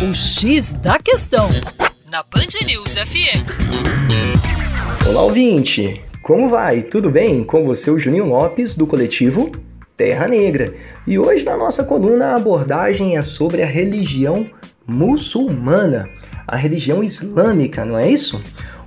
[0.00, 1.50] O X da Questão,
[2.08, 3.42] na Band News FM.
[5.08, 6.00] Olá, ouvinte!
[6.22, 6.82] Como vai?
[6.82, 7.42] Tudo bem?
[7.42, 9.50] Com você, o Juninho Lopes, do coletivo
[9.96, 10.72] Terra Negra.
[11.04, 14.48] E hoje, na nossa coluna, a abordagem é sobre a religião
[14.86, 16.08] muçulmana,
[16.46, 18.40] a religião islâmica, não é isso?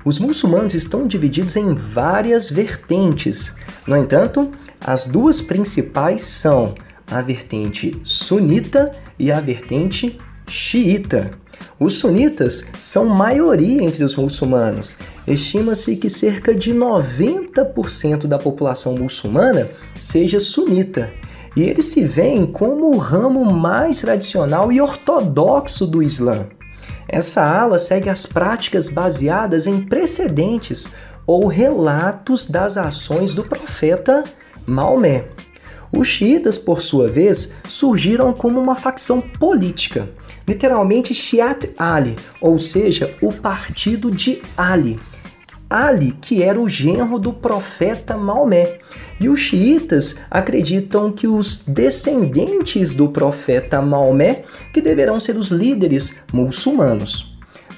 [0.05, 3.53] Os muçulmanos estão divididos em várias vertentes.
[3.85, 4.49] No entanto,
[4.79, 6.73] as duas principais são
[7.11, 10.17] a vertente sunita e a vertente
[10.51, 11.31] xiita.
[11.79, 14.95] Os sunitas são maioria entre os muçulmanos.
[15.25, 21.09] Estima-se que cerca de 90% da população muçulmana seja sunita.
[21.55, 26.47] E eles se veem como o ramo mais tradicional e ortodoxo do Islã.
[27.07, 30.89] Essa ala segue as práticas baseadas em precedentes
[31.25, 34.23] ou relatos das ações do profeta
[34.65, 35.25] Maomé.
[35.91, 40.09] Os xiitas, por sua vez, surgiram como uma facção política,
[40.51, 44.99] literalmente Shiat Ali, ou seja, o partido de Ali.
[45.69, 48.79] Ali, que era o genro do profeta Maomé.
[49.17, 56.15] E os xiitas acreditam que os descendentes do profeta Maomé que deverão ser os líderes
[56.33, 57.31] muçulmanos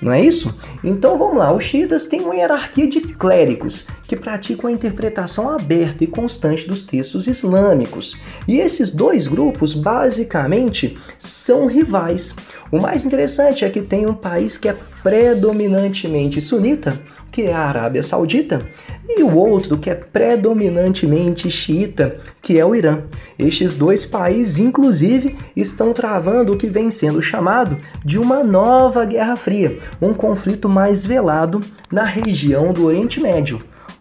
[0.03, 0.53] não é isso?
[0.83, 6.03] Então vamos lá, os xiitas têm uma hierarquia de clérigos que praticam a interpretação aberta
[6.03, 8.15] e constante dos textos islâmicos.
[8.47, 12.35] E esses dois grupos basicamente são rivais.
[12.71, 16.93] O mais interessante é que tem um país que é predominantemente sunita,
[17.31, 18.61] que é a Arábia Saudita,
[19.09, 23.01] e o outro que é predominantemente xiita, que é o Irã.
[23.37, 29.35] Estes dois países, inclusive, estão travando o que vem sendo chamado de uma nova Guerra
[29.35, 31.59] Fria, um conflito mais velado
[31.91, 33.59] na região do Oriente Médio,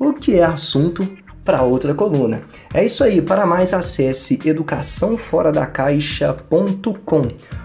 [0.09, 1.07] o que é assunto
[1.45, 2.41] para outra coluna.
[2.73, 7.23] É isso aí, para mais acesse educaçãoforadacaixa.com.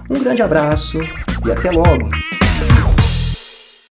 [0.09, 0.97] Um grande abraço
[1.45, 2.09] e até logo!